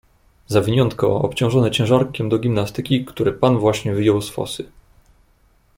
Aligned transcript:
"Zawiniątko, 0.47 1.15
obciążone 1.21 1.71
ciężarkiem 1.71 2.29
do 2.29 2.39
gimnastyki, 2.39 3.05
które 3.05 3.31
pan 3.31 3.57
właśnie 3.57 3.93
wyjął 3.93 4.21
z 4.21 4.29
fosy." 4.29 4.65